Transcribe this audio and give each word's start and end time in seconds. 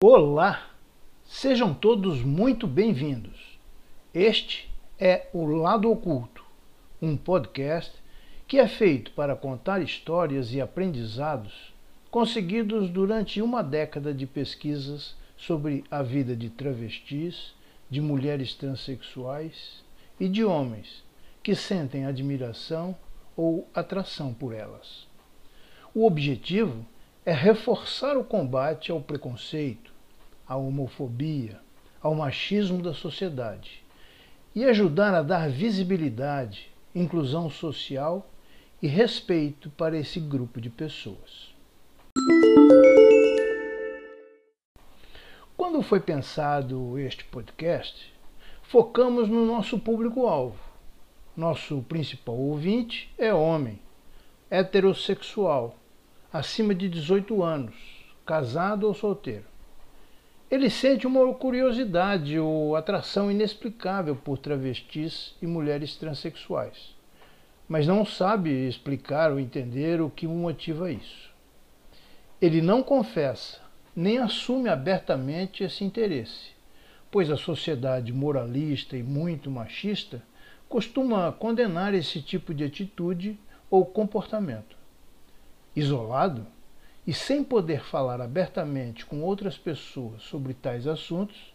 Olá! 0.00 0.70
Sejam 1.24 1.74
todos 1.74 2.22
muito 2.22 2.68
bem-vindos. 2.68 3.58
Este 4.14 4.72
é 4.96 5.26
o 5.32 5.44
Lado 5.44 5.90
Oculto, 5.90 6.44
um 7.02 7.16
podcast 7.16 7.92
que 8.46 8.60
é 8.60 8.68
feito 8.68 9.10
para 9.10 9.34
contar 9.34 9.82
histórias 9.82 10.54
e 10.54 10.60
aprendizados 10.60 11.74
conseguidos 12.12 12.88
durante 12.88 13.42
uma 13.42 13.60
década 13.60 14.14
de 14.14 14.24
pesquisas 14.24 15.16
sobre 15.36 15.82
a 15.90 16.00
vida 16.00 16.36
de 16.36 16.48
travestis, 16.48 17.52
de 17.90 18.00
mulheres 18.00 18.54
transexuais 18.54 19.82
e 20.20 20.28
de 20.28 20.44
homens 20.44 21.02
que 21.42 21.56
sentem 21.56 22.06
admiração 22.06 22.96
ou 23.36 23.66
atração 23.74 24.32
por 24.32 24.54
elas. 24.54 25.08
O 25.92 26.06
objetivo 26.06 26.86
é 26.86 26.97
reforçar 27.32 28.16
o 28.16 28.24
combate 28.24 28.90
ao 28.90 29.00
preconceito, 29.00 29.92
à 30.46 30.56
homofobia, 30.56 31.60
ao 32.00 32.14
machismo 32.14 32.82
da 32.82 32.94
sociedade 32.94 33.84
e 34.54 34.64
ajudar 34.64 35.14
a 35.14 35.22
dar 35.22 35.48
visibilidade, 35.48 36.70
inclusão 36.94 37.50
social 37.50 38.28
e 38.82 38.86
respeito 38.86 39.70
para 39.70 39.96
esse 39.96 40.18
grupo 40.20 40.60
de 40.60 40.70
pessoas. 40.70 41.54
Quando 45.56 45.82
foi 45.82 46.00
pensado 46.00 46.98
este 46.98 47.24
podcast, 47.24 48.12
focamos 48.62 49.28
no 49.28 49.44
nosso 49.46 49.78
público-alvo. 49.78 50.58
Nosso 51.36 51.82
principal 51.82 52.34
ouvinte 52.34 53.12
é 53.16 53.32
homem, 53.32 53.78
heterossexual, 54.50 55.77
acima 56.32 56.74
de 56.74 56.90
18 56.90 57.42
anos, 57.42 57.74
casado 58.26 58.86
ou 58.86 58.92
solteiro. 58.92 59.44
Ele 60.50 60.68
sente 60.68 61.06
uma 61.06 61.32
curiosidade 61.32 62.38
ou 62.38 62.76
atração 62.76 63.30
inexplicável 63.30 64.14
por 64.14 64.36
travestis 64.36 65.34
e 65.40 65.46
mulheres 65.46 65.96
transexuais, 65.96 66.94
mas 67.66 67.86
não 67.86 68.04
sabe 68.04 68.68
explicar 68.68 69.32
ou 69.32 69.40
entender 69.40 70.00
o 70.02 70.10
que 70.10 70.26
motiva 70.26 70.90
isso. 70.90 71.30
Ele 72.40 72.60
não 72.60 72.82
confessa, 72.82 73.60
nem 73.96 74.18
assume 74.18 74.68
abertamente 74.68 75.64
esse 75.64 75.82
interesse, 75.82 76.52
pois 77.10 77.30
a 77.30 77.36
sociedade 77.36 78.12
moralista 78.12 78.96
e 78.96 79.02
muito 79.02 79.50
machista 79.50 80.22
costuma 80.68 81.32
condenar 81.32 81.94
esse 81.94 82.20
tipo 82.20 82.52
de 82.52 82.64
atitude 82.64 83.38
ou 83.70 83.84
comportamento. 83.84 84.77
Isolado 85.78 86.44
e 87.06 87.14
sem 87.14 87.44
poder 87.44 87.84
falar 87.84 88.20
abertamente 88.20 89.06
com 89.06 89.22
outras 89.22 89.56
pessoas 89.56 90.22
sobre 90.22 90.52
tais 90.52 90.88
assuntos, 90.88 91.54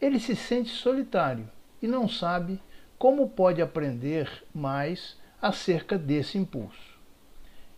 ele 0.00 0.20
se 0.20 0.36
sente 0.36 0.70
solitário 0.70 1.50
e 1.82 1.88
não 1.88 2.08
sabe 2.08 2.62
como 2.96 3.28
pode 3.28 3.60
aprender 3.60 4.44
mais 4.54 5.16
acerca 5.42 5.98
desse 5.98 6.38
impulso. 6.38 6.96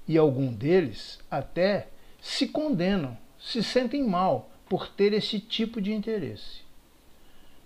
E 0.07 0.19
algum 0.19 0.53
deles 0.53 1.19
até 1.31 1.89
se 2.21 2.49
condenam, 2.49 3.17
se 3.39 3.63
sentem 3.63 4.07
mal 4.07 4.51
por 4.69 4.91
ter 4.91 5.15
esse 5.15 5.41
tipo 5.41 5.81
de 5.81 5.95
interesse. 5.95 6.65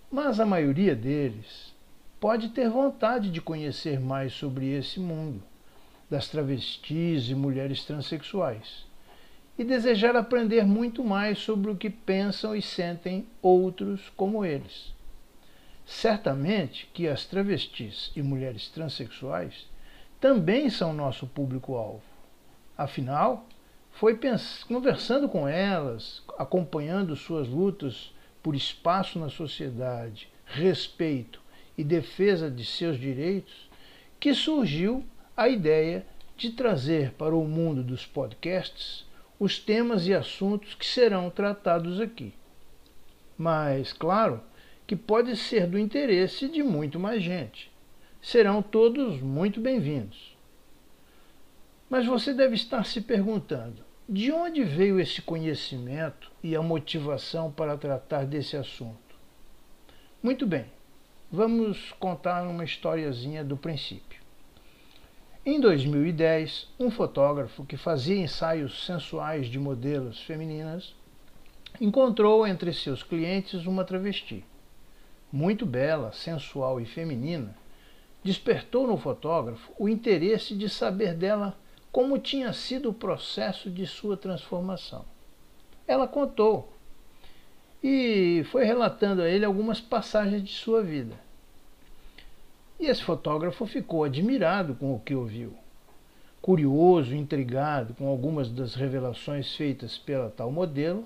Mas 0.09 0.39
a 0.39 0.47
maioria 0.47 0.95
deles 0.95 1.75
pode 2.21 2.51
ter 2.51 2.71
vontade 2.71 3.33
de 3.33 3.41
conhecer 3.41 3.99
mais 3.99 4.33
sobre 4.33 4.69
esse 4.69 5.01
mundo 5.01 5.43
das 6.13 6.29
travestis 6.29 7.31
e 7.31 7.35
mulheres 7.35 7.87
transexuais 7.87 8.85
e 9.59 9.65
desejar 9.65 10.15
aprender 10.15 10.63
muito 10.63 11.03
mais 11.03 11.39
sobre 11.39 11.71
o 11.71 11.77
que 11.77 11.89
pensam 11.89 12.55
e 12.55 12.61
sentem 12.61 13.27
outros 13.41 14.13
como 14.15 14.45
eles. 14.45 14.93
Certamente 15.87 16.87
que 16.93 17.09
as 17.09 17.25
travestis 17.25 18.13
e 18.15 18.21
mulheres 18.21 18.69
transexuais 18.69 19.67
também 20.21 20.69
são 20.69 20.93
nosso 20.93 21.27
público-alvo. 21.27 22.03
Afinal, 22.77 23.47
foi 23.91 24.19
conversando 24.69 25.31
com 25.31 25.49
elas, 25.49 26.23
acompanhando 26.37 27.17
suas 27.17 27.49
lutas 27.49 28.15
por 28.43 28.55
espaço 28.55 29.19
na 29.19 29.31
sociedade, 29.31 30.29
respeito 30.45 31.41
e 31.77 31.83
defesa 31.83 32.51
de 32.51 32.67
seus 32.67 33.01
direitos, 33.01 33.71
que 34.21 34.35
surgiu 34.35 35.03
a 35.37 35.49
ideia 35.49 36.07
de 36.43 36.51
trazer 36.51 37.13
para 37.13 37.37
o 37.37 37.47
mundo 37.47 37.85
dos 37.85 38.05
podcasts 38.05 39.07
os 39.39 39.61
temas 39.61 40.09
e 40.09 40.13
assuntos 40.13 40.75
que 40.75 40.85
serão 40.85 41.31
tratados 41.31 42.01
aqui. 42.01 42.35
Mas, 43.39 43.93
claro, 43.93 44.43
que 44.85 44.97
pode 44.97 45.37
ser 45.37 45.69
do 45.69 45.79
interesse 45.79 46.49
de 46.49 46.61
muito 46.61 46.99
mais 46.99 47.23
gente. 47.23 47.71
Serão 48.21 48.61
todos 48.61 49.21
muito 49.21 49.61
bem-vindos. 49.61 50.37
Mas 51.89 52.07
você 52.07 52.35
deve 52.35 52.57
estar 52.57 52.85
se 52.87 53.01
perguntando: 53.01 53.85
de 54.09 54.33
onde 54.33 54.65
veio 54.65 54.99
esse 54.99 55.23
conhecimento 55.23 56.29
e 56.43 56.57
a 56.57 56.63
motivação 56.63 57.53
para 57.53 57.79
tratar 57.79 58.27
desse 58.27 58.57
assunto? 58.57 59.15
Muito 60.21 60.45
bem, 60.45 60.67
vamos 61.31 61.93
contar 62.01 62.43
uma 62.43 62.65
historiazinha 62.65 63.45
do 63.45 63.57
princípio. 63.57 64.22
Em 65.45 65.59
2010, 65.59 66.69
um 66.79 66.89
fotógrafo 66.89 67.65
que 67.65 67.77
fazia 67.77 68.17
ensaios 68.17 68.87
sensuais 68.87 69.49
de 69.49 69.59
modelos 69.59 70.21
femininas 70.21 70.95
encontrou 71.81 72.47
entre 72.47 72.73
seus 72.73 73.03
clientes 73.03 73.67
uma 73.67 73.85
travesti. 73.85 74.45
Muito 75.33 75.67
bela, 75.67 76.13
sensual 76.13 76.81
e 76.81 76.85
feminina, 76.85 77.57
despertou 78.23 78.87
no 78.87 78.97
fotógrafo 78.97 79.73
o 79.77 79.89
interesse 79.89 80.55
de 80.55 80.69
saber 80.69 81.13
dela 81.13 81.59
como 81.91 82.21
tinha 82.21 82.53
sido 82.53 82.91
o 82.91 82.95
processo 82.95 83.69
de 83.69 83.85
sua 83.85 84.17
transformação. 84.17 85.05
Ela 85.89 86.07
contou 86.07 86.73
e 87.83 88.45
foi 88.53 88.65
relatando 88.65 89.23
a 89.23 89.29
ele 89.29 89.45
algumas 89.45 89.81
passagens 89.81 90.45
de 90.45 90.53
sua 90.53 90.85
vida. 90.85 91.19
E 92.83 92.87
esse 92.87 93.01
fotógrafo 93.01 93.65
ficou 93.65 94.03
admirado 94.03 94.75
com 94.75 94.93
o 94.93 94.99
que 94.99 95.15
ouviu. 95.15 95.55
Curioso, 96.41 97.15
intrigado 97.15 97.95
com 97.95 98.09
algumas 98.09 98.51
das 98.51 98.75
revelações 98.75 99.55
feitas 99.55 99.97
pela 99.97 100.29
tal 100.29 100.51
modelo, 100.51 101.05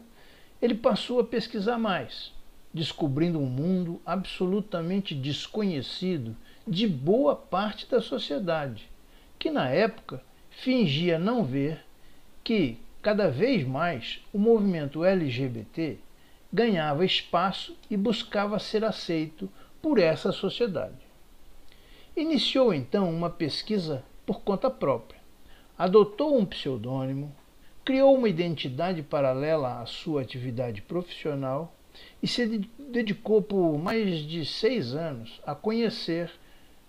ele 0.63 0.75
passou 0.75 1.21
a 1.21 1.25
pesquisar 1.25 1.77
mais, 1.77 2.33
descobrindo 2.73 3.39
um 3.39 3.45
mundo 3.45 4.01
absolutamente 4.07 5.15
desconhecido 5.15 6.35
de 6.67 6.89
boa 6.89 7.37
parte 7.37 7.87
da 7.91 8.01
sociedade, 8.01 8.89
que 9.39 9.51
na 9.51 9.69
época 9.69 10.23
fingia 10.49 11.19
não 11.19 11.45
ver 11.45 11.85
que, 12.43 12.79
cada 13.03 13.29
vez 13.29 13.69
mais, 13.69 14.25
o 14.33 14.39
movimento 14.39 15.05
LGBT 15.05 15.99
ganhava 16.51 17.05
espaço 17.05 17.77
e 17.91 17.99
buscava 17.99 18.59
ser 18.59 18.83
aceito 18.83 19.47
por 19.83 19.99
essa 19.99 20.33
sociedade. 20.33 21.06
Iniciou 22.17 22.73
então 22.73 23.11
uma 23.11 23.29
pesquisa 23.29 24.03
por 24.25 24.41
conta 24.41 24.71
própria. 24.71 25.21
Adotou 25.77 26.39
um 26.39 26.47
pseudônimo, 26.47 27.31
criou 27.85 28.17
uma 28.17 28.27
identidade 28.27 29.03
paralela 29.03 29.83
à 29.83 29.85
sua 29.85 30.23
atividade 30.23 30.81
profissional 30.81 31.77
e 32.23 32.27
se 32.27 32.67
dedicou 32.79 33.43
por 33.43 33.77
mais 33.77 34.21
de 34.21 34.47
seis 34.47 34.95
anos 34.95 35.43
a 35.47 35.55
conhecer 35.55 36.31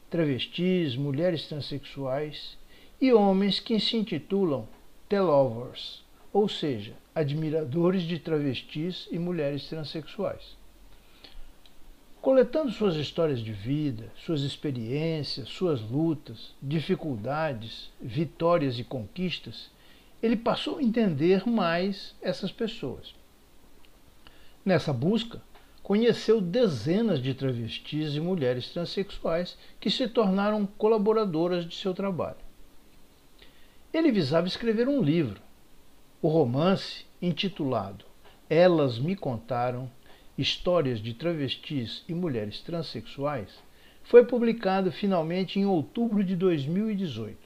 travestis, 0.10 0.96
mulheres 0.96 1.46
transexuais 1.46 2.58
e 3.02 3.12
homens 3.12 3.59
que 3.59 3.78
se 3.82 3.98
intitulam 3.98 4.66
telovers, 5.09 6.06
ou 6.32 6.48
seja, 6.48 6.94
admiradores 7.14 8.04
de 8.04 8.18
travestis 8.18 9.09
e 9.12 9.20
mulheres 9.20 9.68
transexuais. 9.68 10.56
Coletando 12.28 12.70
suas 12.74 12.97
histórias 12.97 13.40
de 13.40 13.53
vida, 13.53 14.12
suas 14.18 14.41
experiências, 14.41 15.47
suas 15.47 15.79
lutas, 15.79 16.53
dificuldades, 16.62 17.90
vitórias 18.02 18.78
e 18.78 18.84
conquistas, 18.84 19.72
ele 20.22 20.35
passou 20.35 20.78
a 20.78 20.84
entender 20.84 21.47
mais 21.47 22.14
essas 22.22 22.52
pessoas. 22.52 23.16
Nessa 24.66 24.91
busca, 24.91 25.41
conheceu 25.82 26.41
dezenas 26.41 27.24
de 27.24 27.34
travestis 27.34 28.14
e 28.16 28.20
mulheres 28.20 28.73
transexuais 28.73 29.58
que 29.80 29.90
se 29.90 30.06
tornaram 30.09 30.66
colaboradoras 30.66 31.66
de 31.66 31.76
seu 31.76 31.94
trabalho. 31.94 32.35
Ele 33.94 34.12
visava 34.12 34.47
escrever 34.47 34.90
um 34.90 35.02
livro. 35.02 35.40
O 36.22 36.28
romance, 36.28 37.06
intitulado 37.22 38.03
Elas 38.50 39.00
Me 39.00 39.16
Contaram, 39.16 39.90
Histórias 40.37 40.99
de 40.99 41.13
Travestis 41.13 42.03
e 42.07 42.13
Mulheres 42.13 42.61
Transsexuais, 42.61 43.49
foi 44.03 44.25
publicado 44.25 44.91
finalmente 44.91 45.59
em 45.59 45.66
outubro 45.66 46.23
de 46.23 46.35
2018. 46.35 47.37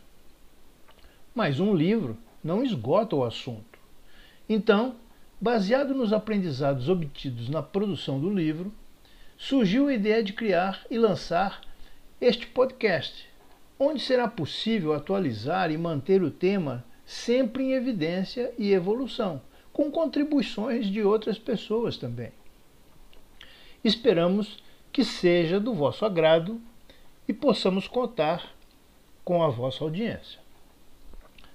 Mas 1.34 1.60
um 1.60 1.74
livro 1.74 2.18
não 2.44 2.64
esgota 2.64 3.16
o 3.16 3.24
assunto. 3.24 3.80
Então, 4.48 4.96
Baseado 5.44 5.96
nos 5.96 6.14
aprendizados 6.14 6.88
obtidos 6.88 7.50
na 7.50 7.64
produção 7.64 8.20
do 8.20 8.30
livro, 8.30 8.72
surgiu 9.36 9.88
a 9.88 9.94
ideia 9.96 10.22
de 10.22 10.34
criar 10.34 10.86
e 10.88 11.00
lançar 11.00 11.62
este 12.22 12.46
podcast, 12.46 13.28
onde 13.80 14.04
será 14.04 14.28
possível 14.28 14.94
atualizar 14.94 15.72
e 15.72 15.78
manter 15.80 16.22
o 16.22 16.30
tema 16.30 16.86
sempre 17.04 17.64
em 17.64 17.74
evidência 17.74 18.54
e 18.56 18.72
evolução, 18.72 19.42
com 19.74 19.90
contribuições 19.90 20.86
de 20.86 21.02
outras 21.02 21.40
pessoas 21.40 21.98
também. 21.98 22.32
Esperamos 23.84 24.62
que 24.92 25.04
seja 25.04 25.60
do 25.60 25.74
vosso 25.74 26.06
agrado 26.06 26.62
e 27.28 27.34
possamos 27.34 27.88
contar 27.88 28.54
com 29.24 29.42
a 29.42 29.50
vossa 29.50 29.84
audiência. 29.84 30.40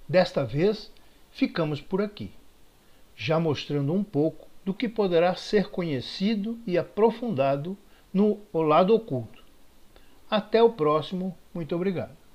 Desta 0.09 0.45
vez, 0.45 0.93
ficamos 1.31 1.81
por 1.81 2.01
aqui, 2.01 2.33
já 3.15 3.39
mostrando 3.39 3.93
um 3.93 4.03
pouco 4.03 4.49
do 4.65 4.75
que 4.75 4.89
poderá 4.89 5.37
ser 5.37 5.69
conhecido 5.69 6.59
e 6.67 6.77
aprofundado 6.77 7.79
no 8.13 8.41
O 8.53 8.63
Lado 8.63 8.95
Oculto. 8.95 9.45
Até 10.29 10.61
o 10.61 10.73
próximo, 10.73 11.37
muito 11.55 11.77
obrigado. 11.77 12.26